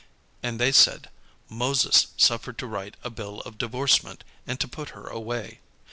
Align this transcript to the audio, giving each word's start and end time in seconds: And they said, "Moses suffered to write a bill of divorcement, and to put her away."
And 0.41 0.59
they 0.59 0.71
said, 0.71 1.11
"Moses 1.47 2.07
suffered 2.17 2.57
to 2.57 2.65
write 2.65 2.97
a 3.03 3.11
bill 3.11 3.41
of 3.41 3.59
divorcement, 3.59 4.23
and 4.47 4.59
to 4.59 4.67
put 4.67 4.89
her 4.97 5.05
away." 5.05 5.59